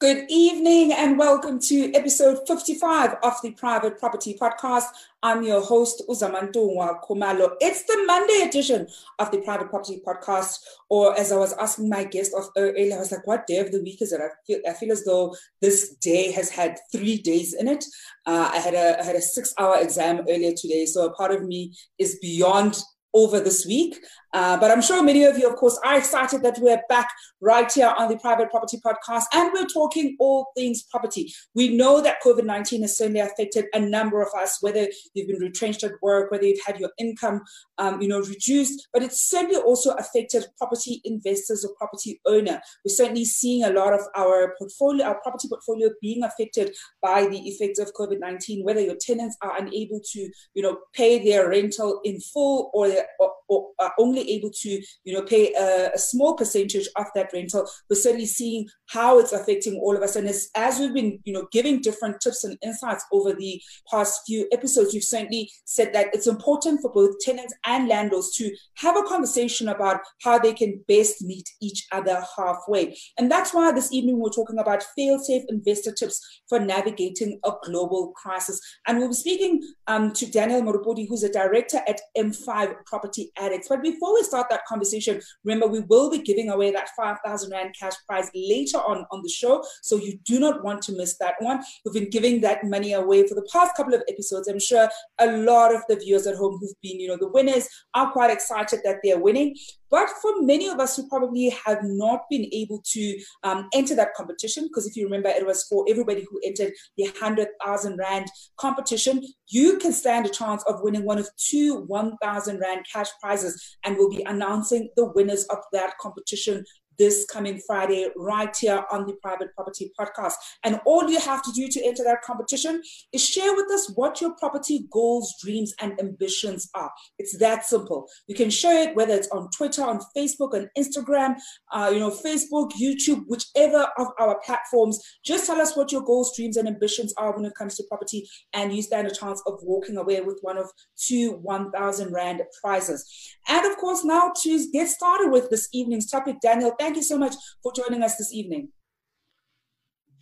[0.00, 4.86] Good evening and welcome to episode 55 of the Private Property Podcast.
[5.22, 7.50] I'm your host, Uzamantungwa Khumalo.
[7.60, 10.60] It's the Monday edition of the Private Property Podcast.
[10.88, 13.72] Or as I was asking my guest of earlier, I was like, what day of
[13.72, 14.22] the week is it?
[14.22, 17.84] I feel, I feel as though this day has had three days in it.
[18.24, 18.72] Uh, I had
[19.04, 22.80] had a six hour exam earlier today, so a part of me is beyond
[23.14, 23.98] over this week.
[24.32, 27.08] Uh, but I'm sure many of you, of course, are excited that we're back
[27.40, 31.32] right here on the Private Property Podcast and we're talking all things property.
[31.54, 35.40] We know that COVID 19 has certainly affected a number of us, whether you've been
[35.40, 37.42] retrenched at work, whether you've had your income
[37.78, 42.60] um, you know, reduced, but it's certainly also affected property investors or property owner.
[42.84, 47.38] We're certainly seeing a lot of our portfolio, our property portfolio being affected by the
[47.48, 52.00] effects of COVID 19, whether your tenants are unable to you know, pay their rental
[52.04, 56.34] in full or, or, or are only able to, you know, pay a, a, small
[56.34, 60.14] percentage of that rental, we're certainly seeing how it's affecting all of us.
[60.14, 64.22] And as, as we've been, you know, giving different tips and insights over the past
[64.26, 68.96] few episodes, we've certainly said that it's important for both tenants and landlords to have
[68.96, 72.96] a conversation about how they can best meet each other halfway.
[73.18, 78.12] And that's why this evening we're talking about fail-safe investor tips for navigating a global
[78.12, 78.60] crisis.
[78.86, 83.68] And we'll be speaking um, to Daniel Morupodi, who's a director at M5 Property Addicts.
[83.68, 87.74] But before we start that conversation, remember we will be giving away that 5,000 Rand
[87.78, 89.64] cash prize later on on the show.
[89.82, 91.62] So you do not want to miss that one.
[91.84, 94.48] We've been giving that money away for the past couple of episodes.
[94.48, 97.68] I'm sure a lot of the viewers at home who've been, you know, the winners
[97.94, 99.56] are quite excited that they're winning.
[99.90, 104.14] But for many of us who probably have not been able to um, enter that
[104.14, 109.22] competition, because if you remember, it was for everybody who entered the 100,000 Rand competition,
[109.48, 113.76] you can stand a chance of winning one of two 1,000 Rand cash prizes.
[113.84, 116.64] And we'll be announcing the winners of that competition
[117.00, 120.34] this coming Friday, right here on the Private Property Podcast.
[120.64, 124.20] And all you have to do to enter that competition is share with us what
[124.20, 126.90] your property goals, dreams, and ambitions are.
[127.18, 128.06] It's that simple.
[128.26, 131.36] You can share it whether it's on Twitter, on Facebook, on Instagram,
[131.72, 135.00] uh, you know, Facebook, YouTube, whichever of our platforms.
[135.24, 138.28] Just tell us what your goals, dreams, and ambitions are when it comes to property,
[138.52, 140.66] and you stand a chance of walking away with one of
[140.98, 143.08] two 1,000 Rand prizes.
[143.48, 147.18] And of course, now to get started with this evening's topic, Daniel, thank you so
[147.18, 148.68] much for joining us this evening.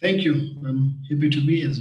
[0.00, 0.56] Thank you.
[0.66, 1.74] I'm happy to be here.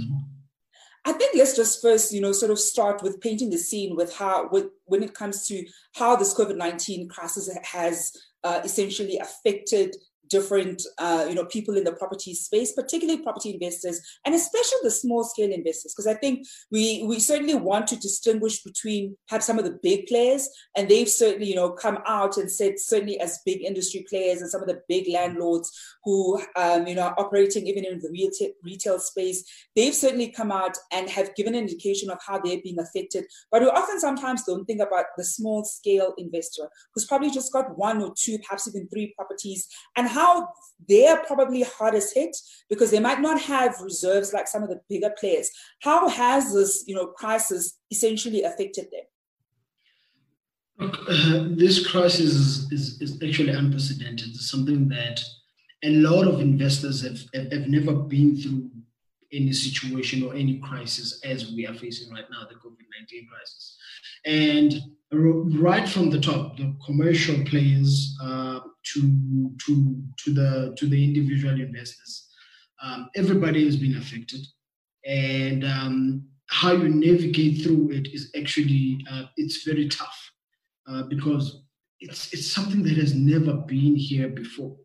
[1.04, 4.14] I think let's just first, you know, sort of start with painting the scene with
[4.14, 8.12] how, with, when it comes to how this COVID 19 crisis has
[8.44, 9.96] uh, essentially affected
[10.28, 14.90] different uh, you know people in the property space particularly property investors and especially the
[14.90, 19.58] small scale investors because i think we we certainly want to distinguish between perhaps some
[19.58, 23.40] of the big players and they've certainly you know come out and said certainly as
[23.44, 25.70] big industry players and some of the big landlords
[26.04, 29.44] who um, you know are operating even in the retail, retail space
[29.76, 33.24] they've certainly come out and have given an indication of how they're being affected.
[33.50, 37.76] But we often sometimes don't think about the small scale investor who's probably just got
[37.78, 40.48] one or two perhaps even three properties and how
[40.88, 42.36] they're probably hardest hit
[42.70, 45.50] because they might not have reserves like some of the bigger players.
[45.82, 49.06] How has this, you know, crisis essentially affected them?
[50.80, 54.28] Uh, this crisis is, is, is, actually unprecedented.
[54.28, 55.20] It's something that
[55.82, 58.70] a lot of investors have, have, have never been through
[59.32, 63.76] any situation or any crisis as we are facing right now, the COVID 19 crisis.
[64.24, 64.80] And
[65.60, 68.60] right from the top, the commercial players uh,
[68.94, 72.28] to, to, to, the, to the individual investors,
[72.82, 74.40] um, everybody has been affected.
[75.06, 80.32] And um, how you navigate through it is actually, uh, it's very tough
[80.88, 81.62] uh, because
[82.00, 84.76] it's, it's something that has never been here before.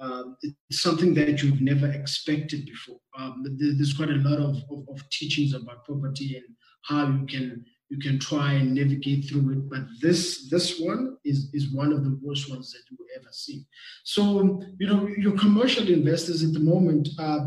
[0.00, 2.98] Um, it's something that you've never expected before.
[3.18, 7.64] Um, there's quite a lot of, of, of, teachings about property and how you can
[7.90, 9.70] you can try and navigate through it.
[9.70, 13.66] But this this one is is one of the worst ones that you ever see.
[14.02, 17.08] So you know your commercial investors at the moment.
[17.18, 17.46] Uh,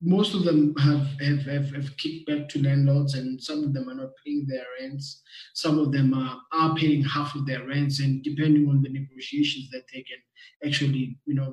[0.00, 3.88] most of them have, have, have, have, kicked back to landlords and some of them
[3.88, 5.22] are not paying their rents.
[5.54, 9.68] Some of them are, are paying half of their rents and depending on the negotiations
[9.72, 10.18] that they can
[10.64, 11.52] actually, you know,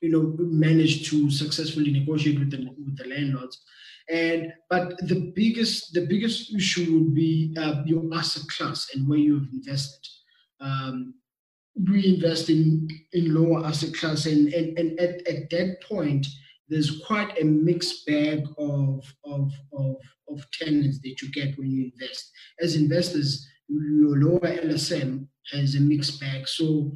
[0.00, 3.62] you know, manage to successfully negotiate with the with the landlords.
[4.10, 9.18] And but the biggest the biggest issue would be uh, your asset class and where
[9.18, 10.06] you've invested.
[10.60, 11.14] Um,
[11.88, 16.26] we invest in, in lower asset class, and, and, and at, at that point,
[16.68, 19.96] there's quite a mixed bag of, of, of,
[20.28, 22.30] of tenants that you get when you invest.
[22.60, 26.46] As investors, your lower LSM has a mixed bag.
[26.48, 26.92] So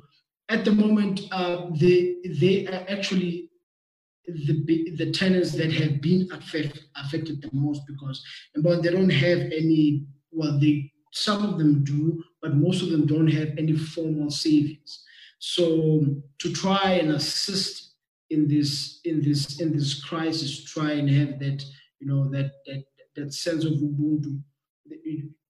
[0.48, 3.50] at the moment, uh, they they are actually
[4.26, 8.22] the the tenants that have been affect, affected the most because
[8.62, 13.06] but they don't have any well they some of them do but most of them
[13.06, 15.04] don't have any formal savings.
[15.38, 16.04] So
[16.38, 17.94] to try and assist
[18.30, 21.64] in this in this in this crisis try and have that
[22.00, 22.84] you know that that
[23.16, 24.42] that sense of ubuntu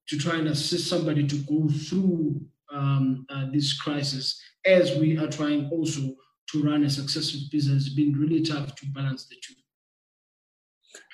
[0.09, 2.41] to try and assist somebody to go through
[2.73, 6.15] um, uh, this crisis as we are trying also
[6.51, 9.55] to run a successful business it's been really tough to balance the two.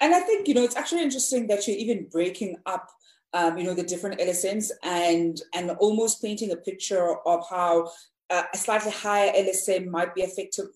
[0.00, 2.88] And I think, you know, it's actually interesting that you're even breaking up,
[3.32, 7.90] um, you know, the different LSMs and and almost painting a picture of how
[8.30, 10.66] uh, a slightly higher LSM might be effective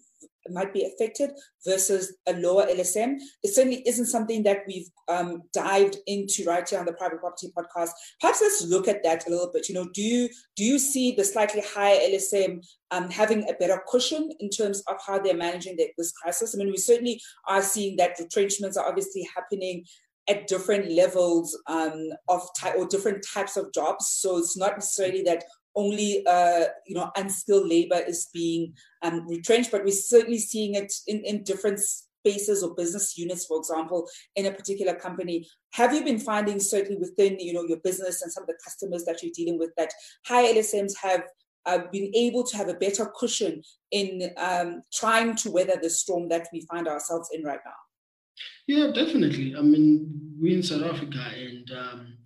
[0.51, 1.31] might be affected
[1.67, 3.17] versus a lower LSM.
[3.43, 7.53] It certainly isn't something that we've um, dived into right here on the Private Property
[7.57, 7.91] Podcast.
[8.21, 9.69] Perhaps let's look at that a little bit.
[9.69, 13.83] You know, do you do you see the slightly higher LSM um, having a better
[13.91, 16.55] cushion in terms of how they're managing the, this crisis?
[16.55, 19.85] I mean, we certainly are seeing that retrenchments are obviously happening
[20.29, 24.09] at different levels um, of type or different types of jobs.
[24.09, 25.45] So it's not necessarily that
[25.77, 30.93] only uh, you know unskilled labor is being um, retrenched, but we're certainly seeing it
[31.07, 35.47] in, in different spaces or business units, for example, in a particular company.
[35.73, 39.05] Have you been finding certainly within you know your business and some of the customers
[39.05, 39.93] that you're dealing with that
[40.27, 41.23] high LSMs have
[41.67, 46.29] uh, been able to have a better cushion in um, trying to weather the storm
[46.29, 47.73] that we find ourselves in right now?
[48.67, 49.55] Yeah, definitely.
[49.57, 52.18] I mean, we're in South Africa and um,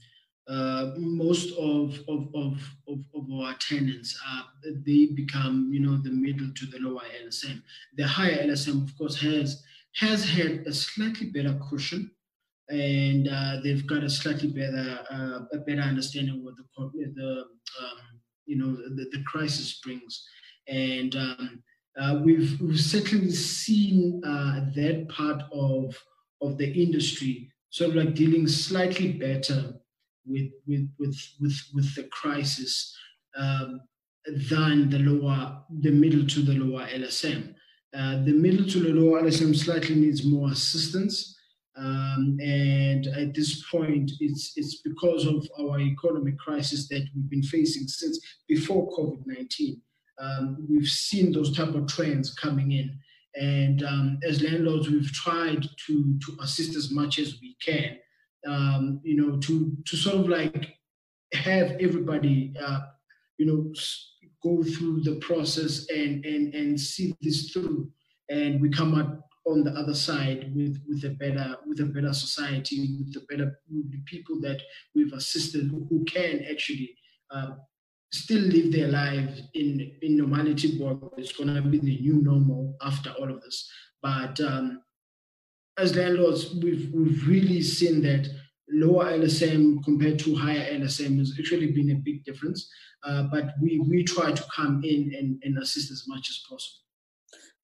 [0.53, 4.43] uh, most of, of, of, of, our tenants, uh,
[4.85, 7.63] they become, you know, the middle to the lower LSM.
[7.97, 9.63] The higher LSM, of course, has
[9.95, 12.11] has had a slightly better cushion,
[12.69, 17.45] and uh, they've got a slightly better uh, a better understanding of what the the
[17.81, 20.23] um, you know the, the crisis brings,
[20.69, 21.63] and um,
[21.99, 25.97] uh, we've we've certainly seen that part of
[26.43, 29.75] of the industry sort of like dealing slightly better
[30.27, 32.97] with with with with, with the crisis
[33.37, 33.81] um,
[34.51, 37.55] than the lower the middle to the lower LSM.
[37.95, 41.37] Uh, the middle to the lower LSM slightly needs more assistance.
[41.77, 47.43] Um, and at this point, it's it's because of our economic crisis that we've been
[47.43, 49.81] facing since before COVID nineteen.
[50.19, 52.99] Um, we've seen those type of trends coming in,
[53.35, 57.97] and um, as landlords, we've tried to to assist as much as we can
[58.47, 60.75] um, you know, to to sort of like
[61.35, 62.81] have everybody, uh,
[63.39, 63.73] you know,
[64.43, 67.91] go through the process and and and see this through,
[68.31, 72.13] and we come out on the other side with with a better with a better
[72.13, 74.61] society, with the better with the people that
[74.95, 76.95] we've assisted who can actually.
[77.31, 77.53] Uh,
[78.15, 82.77] still live their lives in in normality but it's going to be the new normal
[82.83, 83.71] after all of this
[84.03, 84.83] but um,
[85.79, 88.29] as landlords, we've we've really seen that
[88.71, 92.71] lower LSM compared to higher LSM has actually been a big difference.
[93.05, 96.79] Uh, but we we try to come in and, and assist as much as possible.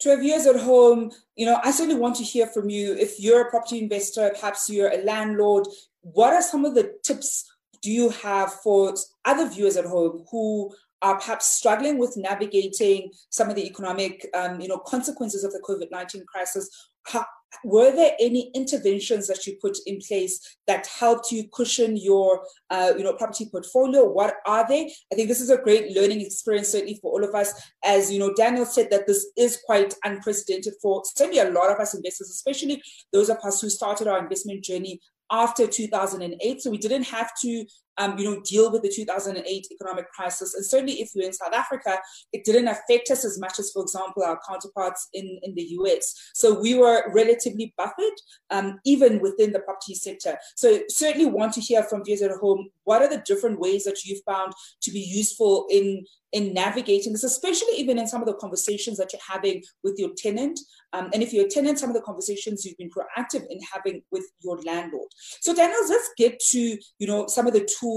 [0.01, 2.95] To our viewers at home, you know, I certainly want to hear from you.
[2.95, 5.67] If you're a property investor, perhaps you're a landlord,
[6.03, 7.51] what are some of the tips
[7.83, 10.73] do you have for other viewers at home who
[11.03, 15.63] are perhaps struggling with navigating some of the economic, um, you know, consequences of the
[15.69, 16.69] COVID-19 crisis?
[17.07, 17.25] How,
[17.65, 22.93] were there any interventions that you put in place that helped you cushion your uh,
[22.97, 24.05] you know property portfolio?
[24.05, 24.93] What are they?
[25.13, 27.53] I think this is a great learning experience certainly for all of us.
[27.85, 31.79] As you know daniel said that this is quite unprecedented for certainly a lot of
[31.79, 35.01] us investors especially those of us who started our investment journey
[35.31, 37.65] after 2008 so we didn't have to
[37.99, 40.55] um, you know, deal with the 2008 economic crisis.
[40.55, 41.99] And certainly if you're in South Africa,
[42.33, 46.15] it didn't affect us as much as, for example, our counterparts in, in the US.
[46.35, 48.19] So we were relatively buffered,
[48.51, 50.39] um, even within the property sector.
[50.57, 54.05] So certainly want to hear from viewers at home, what are the different ways that
[54.05, 54.53] you've found
[54.83, 59.13] to be useful in in navigating this, especially even in some of the conversations that
[59.13, 60.61] you're having with your tenant.
[60.93, 64.03] Um, and if you're a tenant, some of the conversations you've been proactive in having
[64.11, 65.09] with your landlord.
[65.41, 67.88] So Daniel, let's get to, you know, some of the tools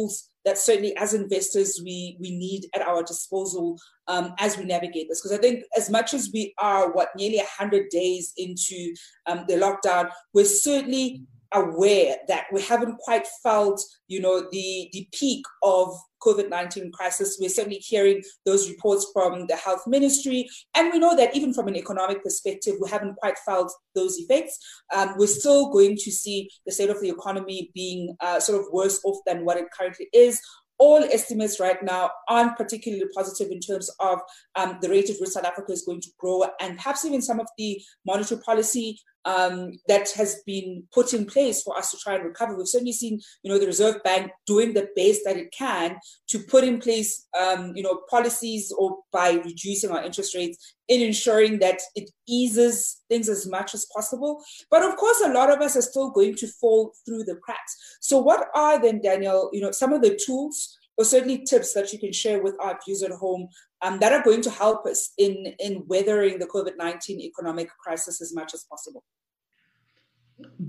[0.46, 5.22] that certainly as investors we we need at our disposal um, as we navigate this.
[5.22, 8.94] Because i think as much as we are what nearly 100 days into
[9.28, 15.08] um, the lockdown we're certainly aware that we haven't quite felt, you know, the, the
[15.12, 15.90] peak of
[16.24, 17.38] COVID-19 crisis.
[17.40, 20.48] We're certainly hearing those reports from the health ministry.
[20.76, 24.58] And we know that even from an economic perspective, we haven't quite felt those effects.
[24.96, 28.68] Um, we're still going to see the state of the economy being uh, sort of
[28.72, 30.42] worse off than what it currently is
[30.82, 34.18] all estimates right now aren't particularly positive in terms of
[34.56, 37.40] um, the rate at which South Africa is going to grow, and perhaps even some
[37.40, 42.16] of the monetary policy um, that has been put in place for us to try
[42.16, 42.56] and recover.
[42.56, 45.98] We've certainly seen, you know, the Reserve Bank doing the best that it can
[46.30, 51.02] to put in place, um, you know, policies or by reducing our interest rates in
[51.02, 54.44] ensuring that it eases things as much as possible.
[54.70, 57.98] But of course, a lot of us are still going to fall through the cracks.
[58.02, 61.92] So, what are then, Daniel, you know, some of the tools or certainly tips that
[61.92, 63.48] you can share with our viewers at home
[63.82, 68.22] um, that are going to help us in, in weathering the COVID 19 economic crisis
[68.22, 69.04] as much as possible?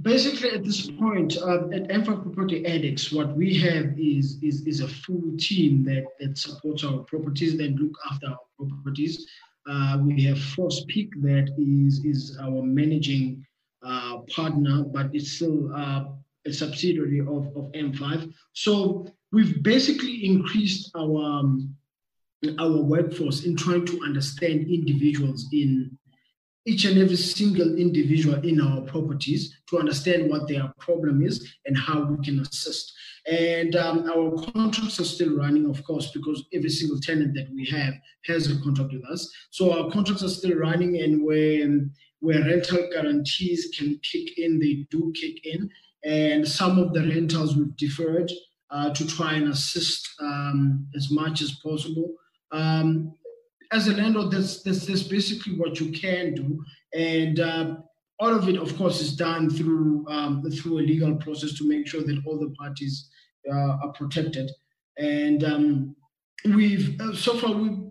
[0.02, 4.80] Basically, at this point, uh, at M5 Property Addicts, what we have is, is, is
[4.80, 9.26] a full team that, that supports our properties, that look after our properties.
[9.68, 13.46] Uh, we have Force Peak that is, is our managing
[13.82, 16.04] uh, partner, but it's still uh,
[16.46, 18.32] a subsidiary of, of M5.
[18.52, 21.74] So we've basically increased our um,
[22.58, 25.96] our workforce in trying to understand individuals in
[26.64, 31.76] each and every single individual in our properties to understand what their problem is and
[31.76, 32.92] how we can assist.
[33.26, 37.64] And um, our contracts are still running, of course, because every single tenant that we
[37.66, 37.94] have
[38.26, 39.32] has a contract with us.
[39.50, 44.86] So our contracts are still running, and when where rental guarantees can kick in, they
[44.90, 45.68] do kick in.
[46.04, 48.30] And some of the rentals we've deferred
[48.72, 52.14] to try and assist um, as much as possible.
[52.52, 53.14] Um,
[53.72, 56.62] as a landlord, that's, that's, that's basically what you can do.
[56.94, 57.76] And uh,
[58.18, 61.86] all of it, of course, is done through um, through a legal process to make
[61.86, 63.08] sure that all the parties
[63.50, 64.50] uh, are protected.
[64.98, 65.96] And um,
[66.44, 67.90] we've uh, so far we've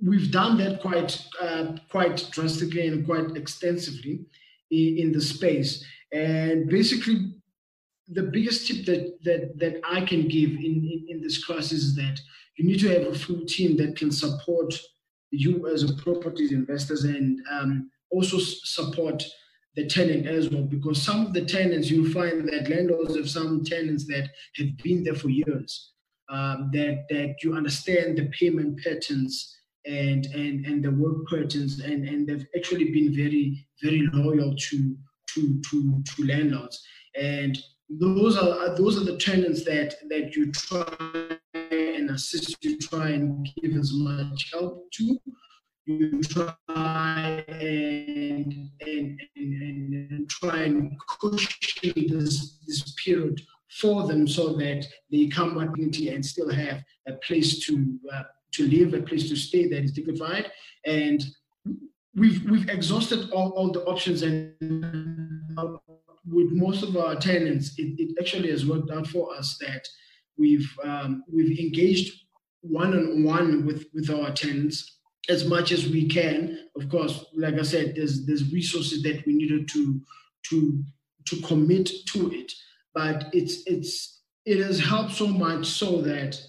[0.00, 4.20] we've done that quite uh, quite drastically and quite extensively
[4.70, 5.84] in, in the space.
[6.12, 7.34] And basically,
[8.10, 11.94] the biggest tip that that that I can give in, in, in this class is
[11.96, 12.20] that
[12.56, 14.74] you need to have a full team that can support
[15.30, 19.22] you as a property investors and um, also support
[19.76, 23.62] the tenant as well because some of the tenants you'll find that landlords have some
[23.62, 25.92] tenants that have been there for years
[26.30, 29.54] um, that that you understand the payment patterns
[29.86, 34.96] and and and the work patterns and and they've actually been very very loyal to
[35.28, 36.82] to to to landlords.
[37.14, 40.84] And those are those are the tenants that that you try
[41.54, 45.18] and assist you try and give as much help to
[45.86, 53.40] you try and and, and, and try and cushion this this period
[53.70, 58.22] for them so that they come with dignity and still have a place to uh,
[58.52, 60.50] to live, a place to stay that is dignified.
[60.84, 61.24] And
[62.14, 64.54] we've we've exhausted all, all the options and
[66.30, 69.86] with most of our tenants, it, it actually has worked out for us that
[70.36, 72.22] we've um, we've engaged
[72.60, 76.58] one on one with with our tenants as much as we can.
[76.76, 80.00] Of course, like I said, there's there's resources that we needed to
[80.50, 80.84] to
[81.26, 82.52] to commit to it,
[82.94, 86.40] but it's it's it has helped so much so that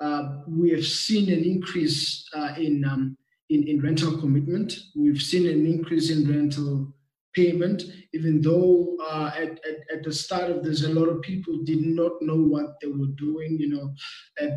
[0.00, 3.16] uh, we have seen an increase uh, in, um,
[3.50, 4.74] in in rental commitment.
[4.94, 6.92] We've seen an increase in rental
[7.36, 11.62] payment, even though uh, at, at, at, the start of this, a lot of people
[11.64, 13.58] did not know what they were doing.
[13.60, 13.94] You know,
[14.40, 14.52] and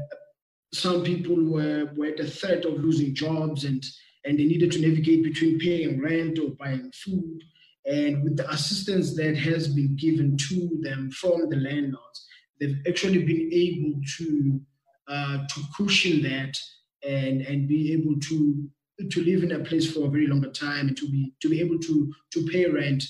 [0.74, 3.84] some people were, were at the threat of losing jobs and,
[4.26, 7.42] and they needed to navigate between paying rent or buying food.
[7.86, 12.28] And with the assistance that has been given to them from the landlords,
[12.60, 14.62] they've actually been able to
[15.08, 16.56] uh, to cushion that
[17.04, 18.70] and and be able to
[19.10, 21.60] to live in a place for a very longer time and to be to be
[21.60, 23.04] able to to pay rent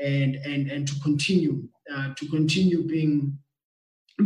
[0.00, 3.38] and and and to continue uh, to continue being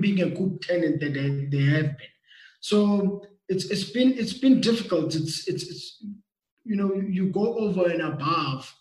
[0.01, 2.15] being a good tenant that they, they have been.
[2.61, 5.15] So it's it's been it's been difficult.
[5.15, 6.05] It's it's it's
[6.65, 8.75] you know you go over and above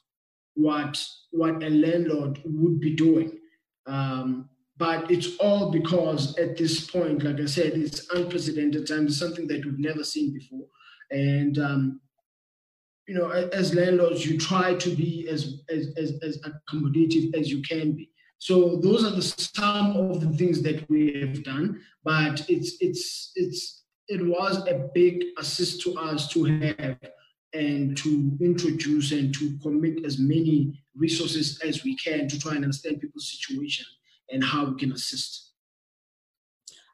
[0.55, 1.01] what
[1.31, 3.39] what a landlord would be doing.
[3.87, 9.47] Um, but it's all because at this point, like I said, it's unprecedented times, something
[9.47, 10.65] that we've never seen before.
[11.11, 12.01] And um,
[13.07, 17.61] you know, as landlords, you try to be as, as, as, as accommodative as you
[17.61, 18.09] can be.
[18.37, 23.31] So those are the some of the things that we have done, but it's it's
[23.35, 26.97] it's it was a big assist to us to have
[27.53, 32.65] and to introduce and to commit as many resources as we can to try and
[32.65, 33.85] understand people's situation
[34.29, 35.44] and how we can assist.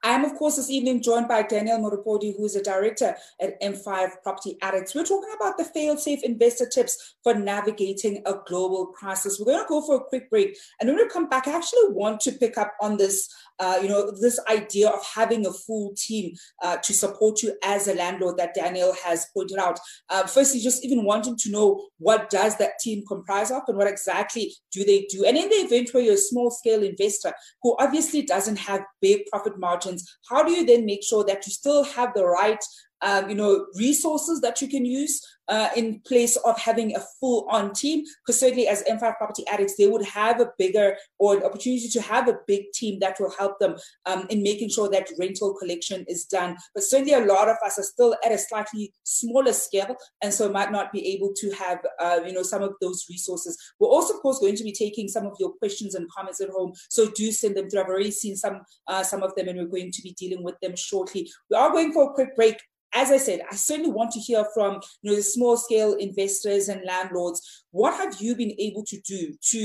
[0.04, 3.62] I am, of course, this evening joined by Daniel Morupodi, who is a director at
[3.62, 4.96] M5 Property Addicts.
[4.96, 9.38] We're talking about the fail-safe investor tips for navigating a global crisis.
[9.40, 11.90] We're going to go for a quick break, and when we come back, I actually
[11.90, 13.30] want to pick up on this
[13.62, 17.88] uh, you know, this idea of having a full team uh, to support you as
[17.88, 19.80] a landlord that Daniel has pointed out.
[20.10, 23.88] Uh, firstly, just even wanting to know what does that team comprise of and what
[23.88, 25.24] exactly do they do?
[25.26, 29.28] And in the event where you're a small scale investor who obviously doesn't have big
[29.28, 29.91] profit margins,
[30.30, 32.64] how do you then make sure that you still have the right
[33.02, 37.46] um, you know, resources that you can use uh, in place of having a full
[37.50, 38.04] on team.
[38.26, 42.02] Because certainly, as M5 property addicts, they would have a bigger or an opportunity to
[42.02, 46.06] have a big team that will help them um, in making sure that rental collection
[46.08, 46.56] is done.
[46.74, 50.50] But certainly, a lot of us are still at a slightly smaller scale, and so
[50.50, 53.58] might not be able to have, uh, you know, some of those resources.
[53.80, 56.50] We're also, of course, going to be taking some of your questions and comments at
[56.50, 57.82] home, so do send them through.
[57.82, 60.60] I've already seen some uh, some of them, and we're going to be dealing with
[60.62, 61.30] them shortly.
[61.50, 62.58] We are going for a quick break
[62.94, 66.70] as I said, I certainly want to hear from you know the small scale investors
[66.70, 67.66] and landlords.
[67.72, 69.58] What have you been able to do to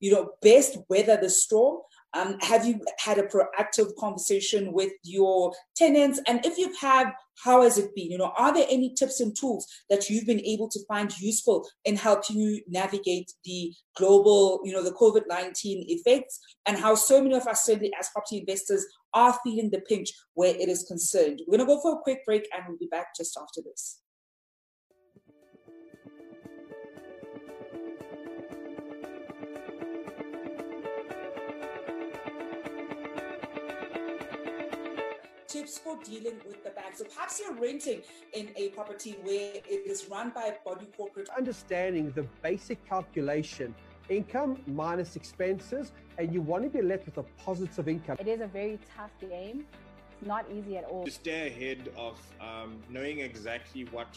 [0.00, 1.78] you know best weather the storm
[2.16, 6.18] um, have you had a proactive conversation with your tenants?
[6.26, 7.12] And if you have, had,
[7.44, 8.10] how has it been?
[8.10, 11.68] You know, are there any tips and tools that you've been able to find useful
[11.84, 17.20] in helping you navigate the global, you know, the COVID 19 effects and how so
[17.20, 21.40] many of us, certainly as property investors, are feeling the pinch where it is concerned?
[21.48, 24.00] We're going to go for a quick break and we'll be back just after this.
[35.48, 36.94] tips for dealing with the bank.
[36.96, 38.02] So perhaps you're renting
[38.34, 41.28] in a property where it is run by a body corporate.
[41.36, 43.74] Understanding the basic calculation
[44.08, 48.16] income minus expenses, and you want to be left with a positive income.
[48.18, 49.66] It is a very tough game.
[50.18, 51.04] It's not easy at all.
[51.04, 54.08] To stay ahead of um, knowing exactly what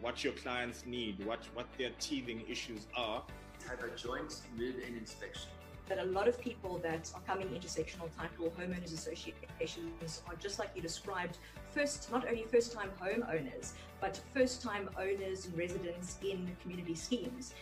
[0.00, 3.22] what your clients need, what what their teething issues are.
[3.68, 5.50] Have a joint move-in inspection
[5.88, 10.58] that a lot of people that are coming into sectional title homeowners associations are just
[10.58, 11.38] like you described
[11.70, 17.54] first not only first time homeowners but first time owners and residents in community schemes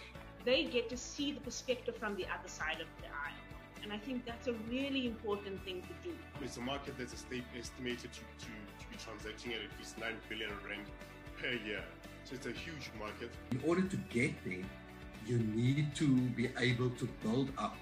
[0.44, 3.21] they get to see the perspective from the other side of the aisle
[3.82, 6.14] and I think that's a really important thing to do.
[6.40, 10.50] It's a market that's estimated to, to, to be transacting at at least 9 billion
[10.68, 10.86] rand
[11.40, 11.84] per year.
[12.24, 13.30] So it's a huge market.
[13.50, 14.64] In order to get there,
[15.26, 17.76] you need to be able to build up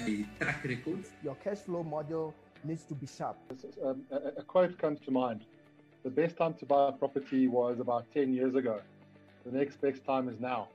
[0.00, 1.04] a track record.
[1.22, 3.36] Your cash flow model needs to be sharp.
[3.84, 5.44] Um, a, a, quote comes to mind.
[6.02, 8.80] The best time to buy a property was about 10 years ago.
[9.46, 10.68] The next best time is now.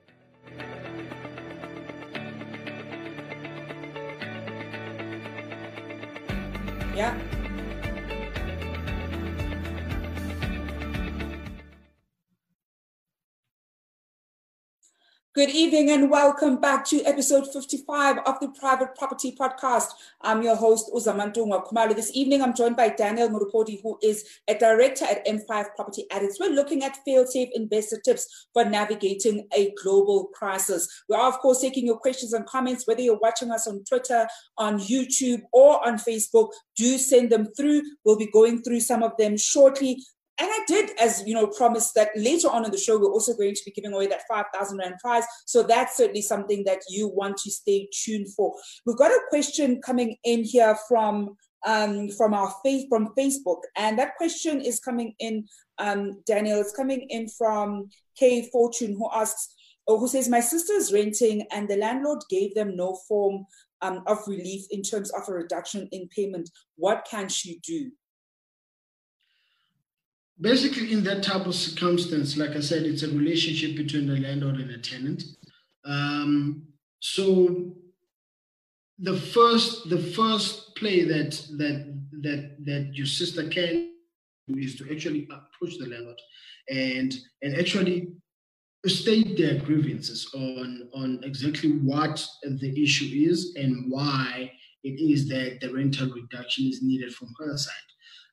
[6.99, 7.15] Yeah.
[15.39, 19.85] Good evening and welcome back to episode 55 of the Private Property Podcast.
[20.19, 21.95] I'm your host, Uzamantungwa Khumalo.
[21.95, 26.41] This evening, I'm joined by Daniel Morupodi, who is a director at M5 Property Addicts.
[26.41, 30.89] We're looking at fail-safe investor tips for navigating a global crisis.
[31.07, 34.27] We are, of course, taking your questions and comments, whether you're watching us on Twitter,
[34.57, 36.49] on YouTube, or on Facebook.
[36.75, 37.83] Do send them through.
[38.03, 40.03] We'll be going through some of them shortly
[40.39, 43.35] and I did, as you know, promise that later on in the show, we're also
[43.35, 45.25] going to be giving away that 5,000 Rand prize.
[45.45, 48.53] So that's certainly something that you want to stay tuned for.
[48.85, 53.99] We've got a question coming in here from um, from our face from Facebook, and
[53.99, 55.45] that question is coming in,
[55.77, 56.61] um, Daniel.
[56.61, 59.53] It's coming in from K Fortune, who asks,
[59.85, 63.45] or who says, my sister is renting, and the landlord gave them no form
[63.81, 66.49] um, of relief in terms of a reduction in payment.
[66.77, 67.91] What can she do?
[70.41, 74.55] Basically in that type of circumstance, like I said, it's a relationship between the landlord
[74.55, 75.23] and the tenant.
[75.85, 76.67] Um,
[76.99, 77.75] so
[78.99, 83.91] the first the first play that that that that your sister can
[84.47, 86.19] do is to actually approach the landlord
[86.69, 88.09] and and actually
[88.85, 94.51] state their grievances on on exactly what the issue is and why
[94.83, 97.73] it is that the rental reduction is needed from her side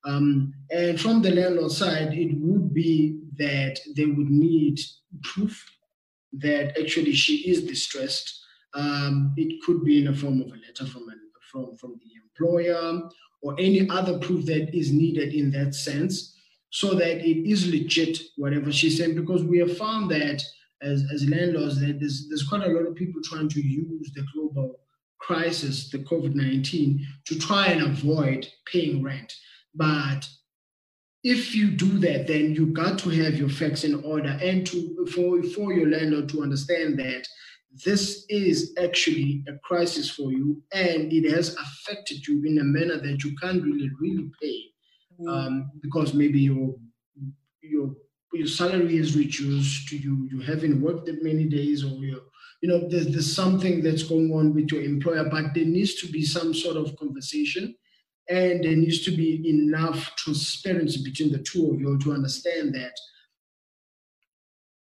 [0.06, 4.78] um, and from the landlord side, it would be that they would need
[5.22, 5.68] proof
[6.32, 8.44] that actually she is distressed.
[8.74, 11.14] Um, it could be in the form of a letter from, a,
[11.50, 13.08] from, from the employer
[13.42, 16.34] or any other proof that is needed in that sense
[16.70, 20.42] so that it is legit, whatever she's saying, because we have found that
[20.82, 24.24] as, as landlords that there's, there's quite a lot of people trying to use the
[24.34, 24.78] global
[25.18, 29.32] crisis, the COVID-19, to try and avoid paying rent
[29.76, 30.28] But
[31.22, 35.06] if you do that, then you got to have your facts in order and to
[35.12, 37.26] for, for your landlord to understand that
[37.84, 42.96] this is actually a crisis for you and it has affected you in a manner
[42.96, 44.62] that you can't really really pay
[45.20, 45.28] mm.
[45.28, 46.74] um, because maybe your
[47.60, 47.94] your
[48.32, 52.20] your salary is reduced to you you haven't worked that many days or you
[52.62, 56.06] you know there's, there's something that's going on with your employer but there needs to
[56.08, 57.74] be some sort of conversation
[58.28, 62.92] and there needs to be enough transparency between the two of you to understand that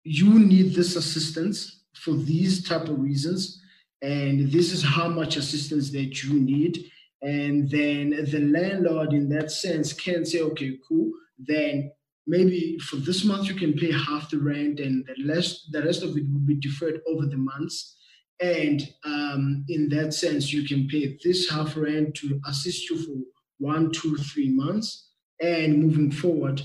[0.04, 3.60] you need this assistance for these type of reasons.
[4.02, 6.90] And this is how much assistance that you need.
[7.22, 11.12] And then the landlord in that sense can say okay cool.
[11.38, 11.92] Then
[12.26, 16.02] maybe for this month you can pay half the rent and the rest the rest
[16.02, 17.96] of it will be deferred over the months
[18.42, 23.16] and um, in that sense you can pay this half rent to assist you for
[23.58, 26.60] one two three months and moving forward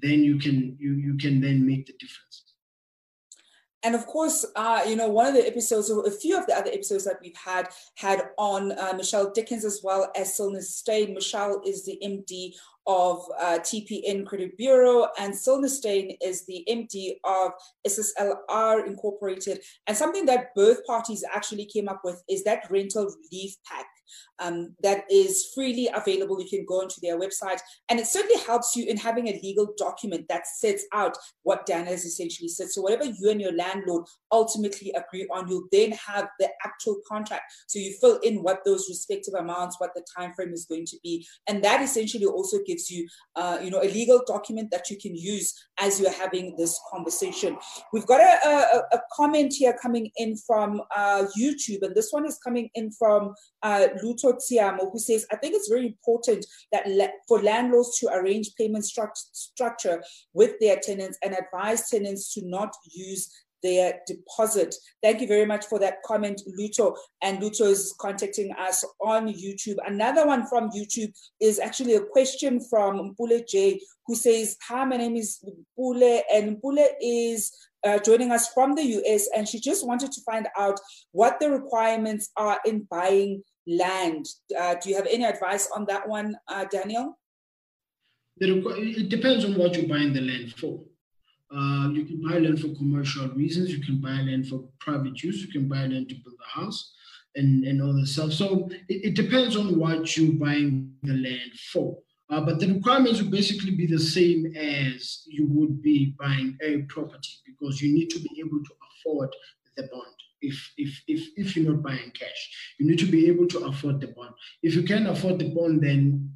[0.00, 2.48] then you can you you can then make the difference
[3.84, 6.56] and of course, uh, you know, one of the episodes, or a few of the
[6.56, 11.14] other episodes that we've had, had on uh, Michelle Dickens as well as Silner Steyn.
[11.14, 12.54] Michelle is the MD
[12.88, 17.52] of uh, TPN Credit Bureau, and Silner Steyn is the MD of
[17.86, 19.60] SSLR Incorporated.
[19.86, 23.86] And something that both parties actually came up with is that rental relief pack
[24.38, 26.40] um, that is freely available.
[26.40, 29.68] You can go onto their website, and it certainly helps you in having a legal
[29.76, 32.70] document that sets out what Dan has essentially said.
[32.70, 37.52] So, whatever you and your landlord ultimately agree on, you'll then have the actual contract.
[37.66, 40.96] So, you fill in what those respective amounts, what the time frame is going to
[41.02, 44.96] be, and that essentially also gives you, uh, you know, a legal document that you
[44.96, 47.56] can use as you're having this conversation.
[47.92, 52.26] We've got a, a, a comment here coming in from uh, YouTube, and this one
[52.26, 56.86] is coming in from uh, Luto Tiamo, who says, I think it's very important that
[56.86, 62.46] le- for landlords to arrange payment stru- structure with their tenants and advise tenants to
[62.46, 63.30] not use
[63.62, 64.74] their deposit.
[65.02, 66.96] Thank you very much for that comment, Luto.
[67.22, 69.76] And Luto is contacting us on YouTube.
[69.86, 74.96] Another one from YouTube is actually a question from Mpule J, who says, Hi, my
[74.96, 75.44] name is
[75.78, 77.52] Mpule, and Mpule is
[77.86, 80.78] uh, joining us from the US, and she just wanted to find out
[81.12, 84.26] what the requirements are in buying land.
[84.58, 87.18] Uh, do you have any advice on that one, uh, Daniel?
[88.40, 90.80] It depends on what you're buying the land for.
[91.54, 93.72] Uh, you can buy land for commercial reasons.
[93.72, 95.42] You can buy land for private use.
[95.42, 96.92] You can buy land to build a house
[97.36, 98.32] and, and all this stuff.
[98.32, 101.98] So it, it depends on what you're buying the land for.
[102.30, 106.82] Uh, but the requirements will basically be the same as you would be buying a
[106.82, 109.30] property because you need to be able to afford
[109.76, 110.14] the bond.
[110.40, 114.00] If, if, if, if you're not buying cash, you need to be able to afford
[114.00, 114.34] the bond.
[114.62, 116.30] If you can afford the bond, then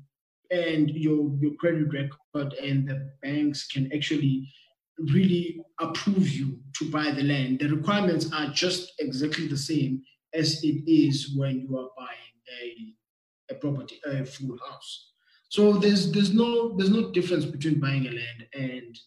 [0.50, 4.48] and your, your credit record and the banks can actually
[5.12, 7.60] really approve you to buy the land.
[7.60, 10.02] The requirements are just exactly the same
[10.34, 15.11] as it is when you are buying a, a property, a full house.
[15.52, 18.98] So there's there's no there's no difference between buying a land and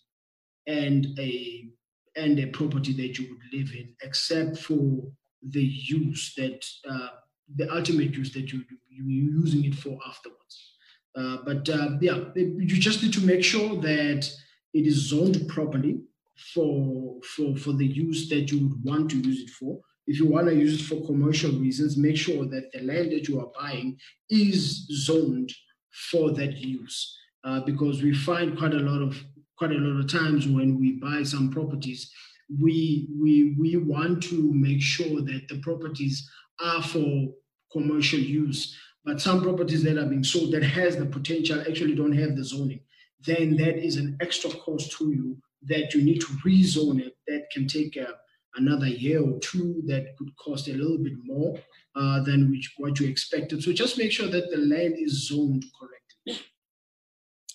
[0.67, 1.69] and a
[2.15, 5.01] and a property that you would live in, except for
[5.41, 7.07] the use that uh,
[7.55, 10.75] the ultimate use that you you're using it for afterwards.
[11.17, 14.29] Uh, but uh, yeah, you just need to make sure that
[14.75, 15.99] it is zoned properly
[16.53, 19.79] for for for the use that you would want to use it for.
[20.05, 23.27] If you want to use it for commercial reasons, make sure that the land that
[23.27, 23.97] you are buying
[24.29, 25.51] is zoned
[26.09, 27.17] for that use.
[27.43, 29.23] Uh, because we find quite a lot of
[29.57, 32.11] quite a lot of times when we buy some properties,
[32.61, 36.29] we we we want to make sure that the properties
[36.59, 37.27] are for
[37.71, 38.75] commercial use.
[39.03, 42.43] But some properties that are being sold that has the potential actually don't have the
[42.43, 42.79] zoning
[43.25, 47.15] then that is an extra cost to you that you need to rezone it.
[47.27, 48.13] That can take a, uh,
[48.55, 49.81] another year or two.
[49.87, 51.57] That could cost a little bit more
[51.95, 53.63] uh, than which, what you expected.
[53.63, 56.45] So just make sure that the land is zoned correctly.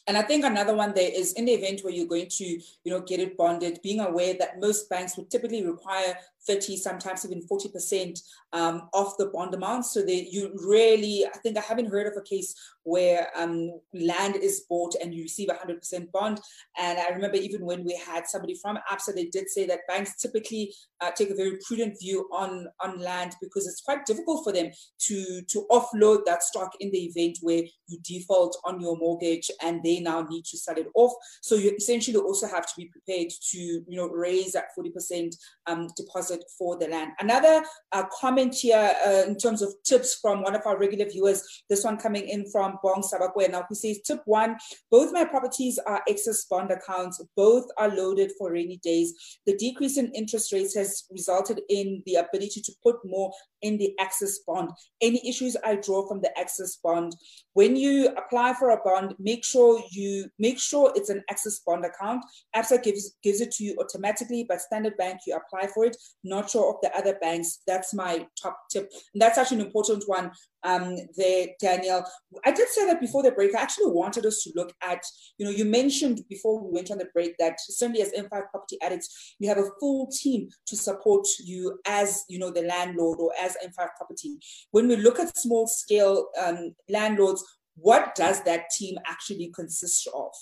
[0.06, 2.60] And I think another one there is in the event where you're going to, you
[2.86, 7.42] know, get it bonded, being aware that most banks would typically require 30, sometimes even
[7.46, 8.20] 40%
[8.52, 9.86] um, the bond amount.
[9.86, 14.36] So they, you really, I think I haven't heard of a case where um, land
[14.36, 16.40] is bought and you receive 100% bond.
[16.78, 20.16] And I remember even when we had somebody from ABSA, they did say that banks
[20.16, 24.52] typically uh, take a very prudent view on, on land because it's quite difficult for
[24.52, 29.50] them to, to offload that stock in the event where you default on your mortgage
[29.62, 31.12] and they now need to sell it off.
[31.42, 35.34] So you essentially also have to be prepared to, you know, raise that 40%
[35.66, 37.12] um, deposit deposit for the land.
[37.20, 37.62] Another
[37.92, 41.84] uh, comment here uh, in terms of tips from one of our regular viewers, this
[41.84, 44.56] one coming in from Bong Sabakwena, who says, tip one,
[44.90, 47.22] both my properties are access bond accounts.
[47.36, 49.38] Both are loaded for rainy days.
[49.46, 53.94] The decrease in interest rates has resulted in the ability to put more in the
[54.00, 54.70] access bond.
[55.00, 57.14] Any issues I draw from the access bond.
[57.54, 61.84] When you apply for a bond, make sure you make sure it's an access bond
[61.84, 62.24] account.
[62.56, 65.96] ABSA gives gives it to you automatically, but Standard Bank you apply for it.
[66.22, 67.60] Not sure of the other banks.
[67.66, 68.90] That's my top tip.
[69.14, 70.30] And that's actually an important one
[70.62, 72.04] um, there, Daniel.
[72.44, 73.54] I did say that before the break.
[73.54, 75.02] I actually wanted us to look at,
[75.38, 78.76] you know, you mentioned before we went on the break that certainly as M5 property
[78.82, 83.32] addicts, you have a full team to support you as, you know, the landlord or
[83.40, 84.38] as M5 property.
[84.72, 87.42] When we look at small scale um, landlords,
[87.76, 90.32] what does that team actually consist of?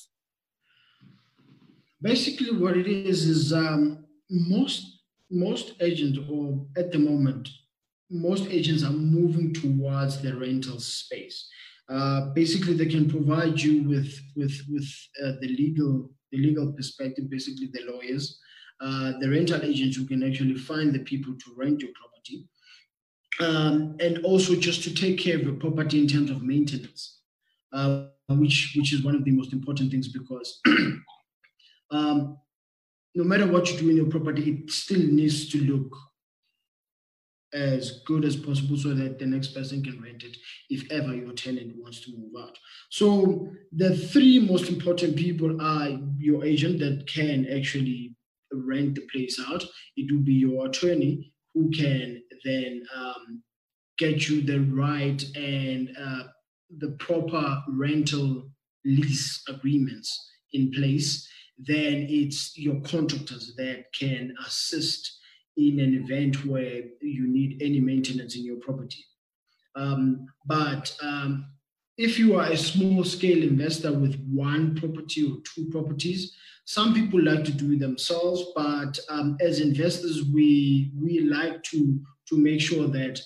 [2.01, 4.98] Basically, what it is is um, most
[5.31, 7.49] most agents, or at the moment,
[8.11, 11.49] most agents are moving towards the rental space.
[11.89, 14.89] Uh, basically, they can provide you with with with
[15.23, 17.31] uh, the legal the legal perspective.
[17.31, 18.39] Basically, the lawyers,
[18.81, 22.47] uh, the rental agents who can actually find the people to rent your property,
[23.41, 27.21] um, and also just to take care of your property in terms of maintenance,
[27.73, 30.61] uh, which which is one of the most important things because.
[31.91, 32.39] um,
[33.15, 35.97] no matter what you do in your property, it still needs to look
[37.55, 40.37] as good as possible so that the next person can rent it
[40.69, 42.59] if ever your tenant wants to move out.
[42.91, 48.15] So the three most important people are your agent that can actually
[48.53, 49.65] rent the place out.
[49.97, 53.43] It will be your attorney who can then um,
[53.99, 56.25] get you the right and uh,
[56.79, 58.51] the proper rental
[58.85, 61.27] lease agreements in place.
[61.59, 65.19] Then it's your contractors that can assist
[65.57, 69.05] in an event where you need any maintenance in your property.
[69.75, 71.47] Um, but um,
[71.97, 76.33] if you are a small scale investor with one property or two properties,
[76.65, 81.99] some people like to do it themselves, but um, as investors, we we like to
[82.29, 83.21] to make sure that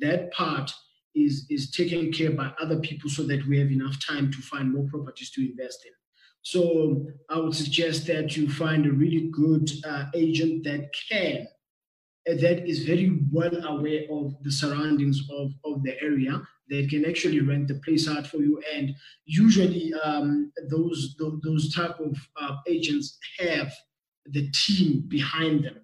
[0.00, 0.72] that part
[1.14, 4.72] is is taken care by other people so that we have enough time to find
[4.72, 5.92] more properties to invest in.
[6.46, 11.48] So I would suggest that you find a really good uh, agent that can
[12.24, 17.40] that is very well aware of the surroundings of, of the area that can actually
[17.40, 18.62] rent the place out for you.
[18.72, 23.72] And usually um, those, those, those type of uh, agents have
[24.26, 25.80] the team behind them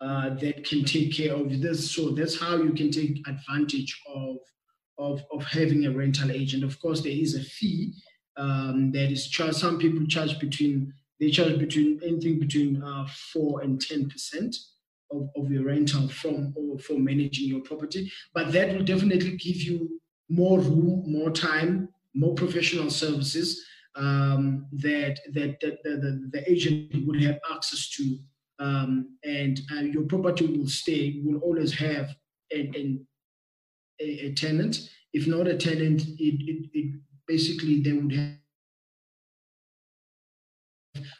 [0.00, 4.36] uh, that can take care of this so that's how you can take advantage of
[4.98, 6.64] of, of having a rental agent.
[6.64, 7.92] Of course there is a fee
[8.36, 13.62] um, that is charged some people charge between they charge between anything between uh, 4
[13.62, 14.56] and 10 percent
[15.10, 18.10] of, of your rental from or for managing your property.
[18.34, 25.20] But that will definitely give you more room, more time, more professional services um, that,
[25.32, 28.18] that, that the, the, the, agent would have access to.
[28.58, 32.14] Um, and uh, your property will stay, will always have
[32.52, 32.70] a,
[34.00, 34.90] a, a, tenant.
[35.12, 38.34] If not a tenant, it, it, it basically they would have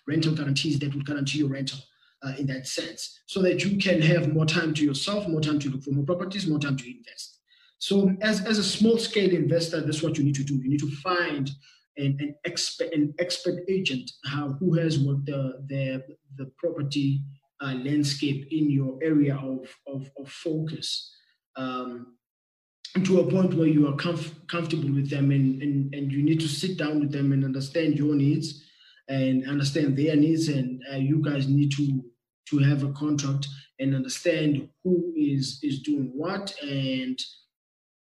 [0.07, 1.79] rental guarantees that would guarantee your rental
[2.25, 5.59] uh, in that sense, so that you can have more time to yourself, more time
[5.59, 7.41] to look for more properties, more time to invest.
[7.79, 10.55] So, as, as a small scale investor, that's what you need to do.
[10.55, 11.51] You need to find
[11.99, 16.03] an, an expert an expert agent uh, who has what the the,
[16.37, 17.21] the property
[17.61, 21.11] uh, landscape in your area of, of, of focus.
[21.57, 22.16] Um,
[23.05, 26.41] to a point where you are comf- comfortable with them and, and, and you need
[26.41, 28.63] to sit down with them and understand your needs
[29.09, 32.05] and understand their needs and uh, you guys need to
[32.49, 33.49] to have a contract
[33.81, 37.19] and understand who is is doing what and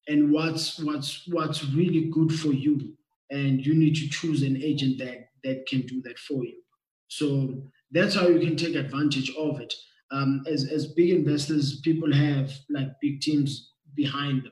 [0.08, 2.94] and what's what's what's really good for you.
[3.32, 6.62] And you need to choose an agent that that can do that for you.
[7.08, 9.74] So that's how you can take advantage of it.
[10.12, 14.52] Um, as as big investors people have like big teams behind them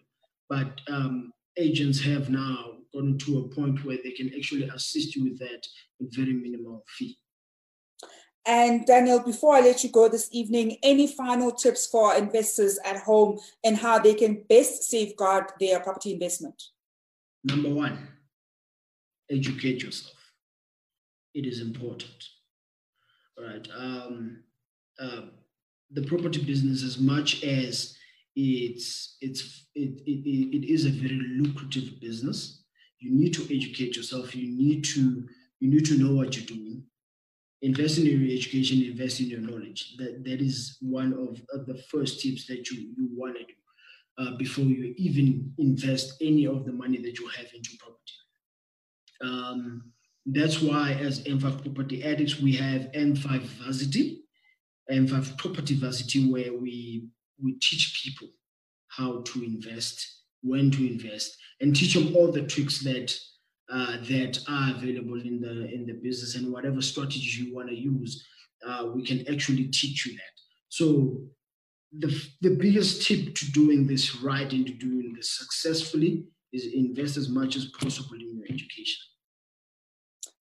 [0.51, 5.23] but um, agents have now gotten to a point where they can actually assist you
[5.23, 5.65] with that
[5.97, 7.17] with very minimal fee.
[8.45, 12.97] And Daniel, before I let you go this evening, any final tips for investors at
[12.97, 16.61] home and how they can best safeguard their property investment?
[17.45, 18.09] Number one,
[19.29, 20.17] educate yourself.
[21.33, 22.25] It is important.
[23.37, 23.65] All right.
[23.73, 24.43] Um,
[24.99, 25.21] uh,
[25.91, 27.95] the property business, as much as
[28.35, 32.63] it's it's it, it, it is a very lucrative business,
[32.99, 34.35] you need to educate yourself.
[34.35, 35.27] You need to
[35.59, 36.83] you need to know what you're doing.
[37.61, 39.95] invest in your education, invest in your knowledge.
[39.97, 43.53] That that is one of, of the first tips that you you want to do
[44.19, 48.17] uh, before you even invest any of the money that you have into property.
[49.23, 49.91] Um,
[50.25, 54.23] that's why, as M5 Property Addicts, we have M5 Varsity,
[54.91, 57.07] M5 Property Varsity, where we
[57.43, 58.29] we teach people
[58.87, 63.17] how to invest, when to invest, and teach them all the tricks that
[63.71, 67.75] uh, that are available in the in the business and whatever strategies you want to
[67.75, 68.25] use,
[68.67, 70.35] uh, we can actually teach you that.
[70.69, 71.21] So
[71.97, 72.09] the
[72.41, 77.29] the biggest tip to doing this right and to doing this successfully is invest as
[77.29, 78.99] much as possible in your education.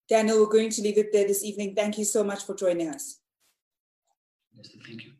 [0.09, 1.75] Daniel, we're going to leave it there this evening.
[1.77, 3.21] Thank you so much for joining us.
[4.57, 5.13] Yes, thank you.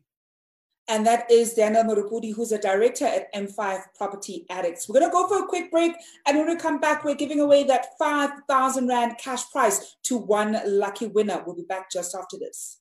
[0.91, 4.89] And that is Daniel Morupodi, who's a director at M5 Property Addicts.
[4.89, 5.93] We're going to go for a quick break.
[6.27, 10.59] And when we come back, we're giving away that 5,000 Rand cash prize to one
[10.65, 11.43] lucky winner.
[11.45, 12.80] We'll be back just after this.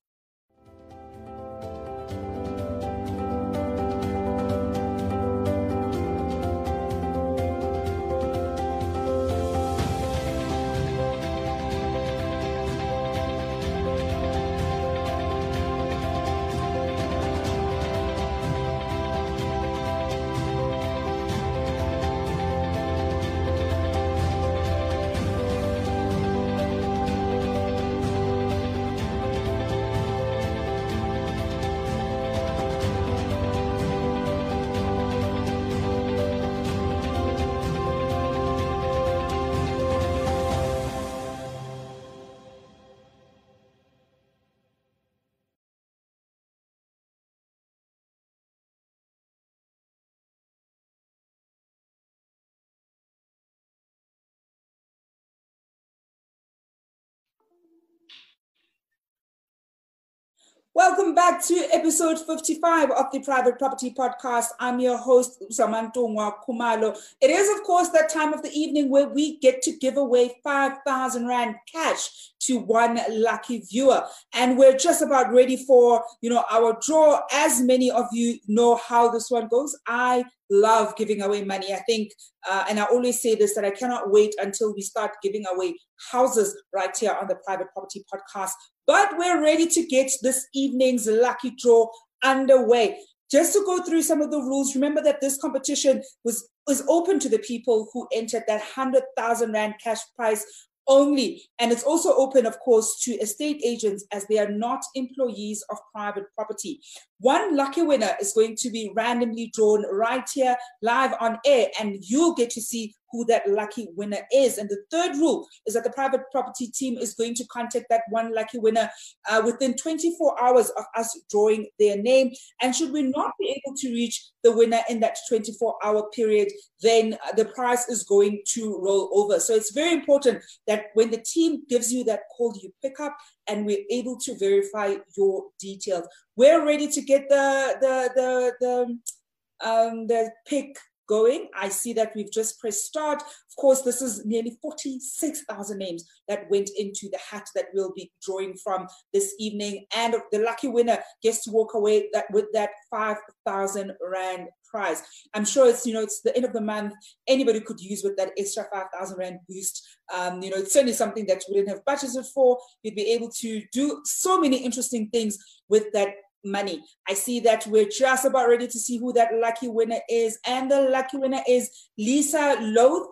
[60.72, 64.46] Welcome back to episode 55 of the Private Property Podcast.
[64.60, 66.96] I'm your host, Samantungwa Khumalo.
[67.20, 70.36] It is, of course, that time of the evening where we get to give away
[70.44, 72.08] 5,000 Rand cash
[72.42, 74.04] to one lucky viewer.
[74.32, 77.22] And we're just about ready for, you know, our draw.
[77.32, 81.74] As many of you know how this one goes, I love giving away money.
[81.74, 82.12] I think,
[82.48, 85.74] uh, and I always say this, that I cannot wait until we start giving away
[86.12, 88.52] houses right here on the Private Property Podcast
[88.90, 91.86] but we're ready to get this evening's lucky draw
[92.24, 92.98] underway.
[93.30, 97.20] Just to go through some of the rules, remember that this competition was, was open
[97.20, 100.44] to the people who entered that 100,000 Rand cash prize
[100.88, 101.40] only.
[101.60, 105.78] And it's also open, of course, to estate agents as they are not employees of
[105.94, 106.80] private property.
[107.20, 111.96] One lucky winner is going to be randomly drawn right here live on air, and
[112.00, 114.58] you'll get to see who that lucky winner is.
[114.58, 118.02] And the third rule is that the private property team is going to contact that
[118.10, 118.90] one lucky winner
[119.28, 122.32] uh, within 24 hours of us drawing their name.
[122.60, 126.48] And should we not be able to reach the winner in that 24 hour period,
[126.80, 129.40] then uh, the prize is going to roll over.
[129.40, 133.16] So it's very important that when the team gives you that call, you pick up
[133.48, 136.06] and we're able to verify your details.
[136.40, 141.48] We're ready to get the the the the um, the pick going.
[141.54, 143.20] I see that we've just pressed start.
[143.20, 148.10] Of course, this is nearly 46,000 names that went into the hat that we'll be
[148.22, 149.84] drawing from this evening.
[149.94, 155.02] And the lucky winner gets to walk away that with that 5,000 Rand prize.
[155.34, 156.94] I'm sure it's, you know, it's the end of the month.
[157.26, 159.86] Anybody could use with that extra 5,000 Rand boost.
[160.14, 162.56] Um, you know, it's certainly something that you didn't have budgeted for.
[162.84, 166.10] You'd be able to do so many interesting things with that
[166.44, 166.82] money.
[167.08, 170.38] I see that we're just about ready to see who that lucky winner is.
[170.46, 173.08] And the lucky winner is Lisa Loth.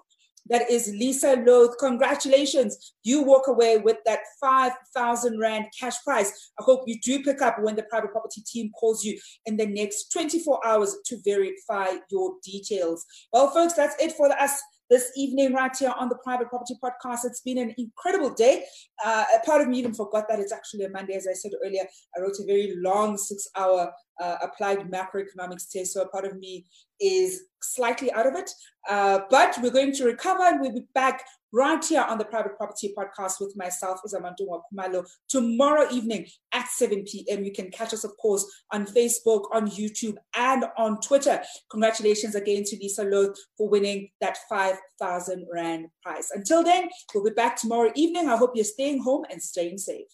[0.50, 1.76] That is Lisa Loth.
[1.78, 2.94] Congratulations.
[3.04, 6.32] You walk away with that 5,000 Rand cash prize.
[6.58, 9.66] I hope you do pick up when the private property team calls you in the
[9.66, 13.04] next 24 hours to verify your details.
[13.32, 17.24] Well, folks, that's it for us this evening right here on the Private Property Podcast.
[17.24, 18.64] It's been an incredible day.
[19.05, 21.14] Uh, a part of me even forgot that it's actually a Monday.
[21.14, 21.85] As I said earlier,
[22.16, 25.92] I wrote a very long six hour uh, applied macroeconomics test.
[25.92, 26.66] So a part of me
[27.01, 28.50] is slightly out of it.
[28.88, 31.23] Uh, but we're going to recover and we'll be back
[31.53, 37.05] right here on the Private Property Podcast with myself, Uzamantu Khumalo, tomorrow evening at 7
[37.05, 37.44] p.m.
[37.44, 41.42] You can catch us, of course, on Facebook, on YouTube, and on Twitter.
[41.71, 46.29] Congratulations again to Lisa Loth for winning that 5,000 Rand prize.
[46.33, 48.29] Until then, we'll be back tomorrow evening.
[48.29, 50.07] I hope you're staying home and staying safe.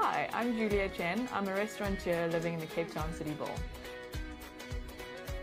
[0.00, 1.28] Hi, I'm Julia Chen.
[1.32, 3.50] I'm a restaurateur living in the Cape Town City Bowl.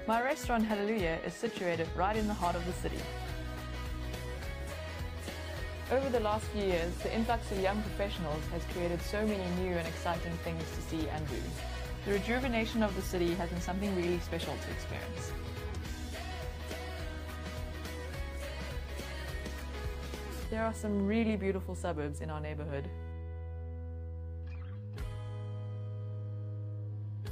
[0.07, 2.99] My restaurant Hallelujah is situated right in the heart of the city.
[5.91, 9.75] Over the last few years, the influx of young professionals has created so many new
[9.75, 11.35] and exciting things to see and do.
[12.05, 15.33] The rejuvenation of the city has been something really special to experience.
[20.49, 22.87] There are some really beautiful suburbs in our neighborhood.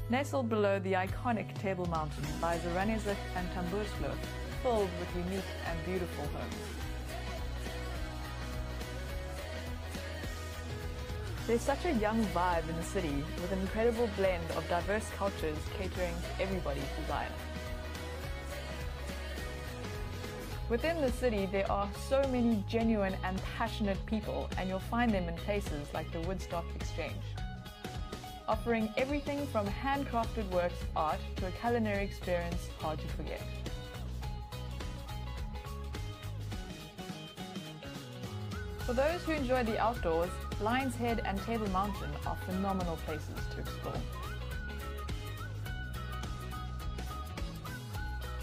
[0.10, 4.18] Nestled below the iconic Table Mountain lies Oranienburg and Tamboerskloof,
[4.62, 6.56] filled with unique and beautiful homes.
[11.48, 15.58] There's such a young vibe in the city with an incredible blend of diverse cultures
[15.78, 17.28] catering to everybody's desire.
[20.70, 25.28] Within the city, there are so many genuine and passionate people, and you'll find them
[25.28, 27.24] in places like the Woodstock Exchange.
[28.54, 33.42] Offering everything from handcrafted works of art to a culinary experience hard to forget.
[38.86, 40.30] For those who enjoy the outdoors,
[40.62, 43.98] Lion's Head and Table Mountain are phenomenal places to explore.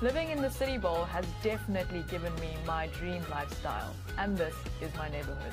[0.03, 4.93] Living in the City Bowl has definitely given me my dream lifestyle, and this is
[4.97, 5.53] my neighborhood.